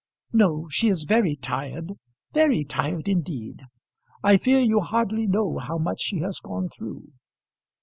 "No; 0.33 0.67
she 0.71 0.87
is 0.89 1.03
very 1.03 1.35
tired, 1.35 1.91
very 2.33 2.65
tired 2.65 3.07
indeed. 3.07 3.61
I 4.23 4.37
fear 4.37 4.57
you 4.59 4.79
hardly 4.79 5.27
know 5.27 5.59
how 5.59 5.77
much 5.77 6.01
she 6.01 6.17
has 6.21 6.39
gone 6.39 6.69
through." 6.69 7.11